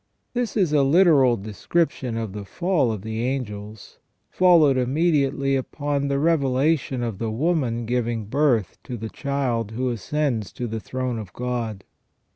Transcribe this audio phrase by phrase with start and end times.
[0.33, 3.99] This is a literal description of the fall of the angels,
[4.31, 10.51] following immediately upon the revelation of the woman giving birth to the Child who ascends
[10.53, 11.83] to the throne of God.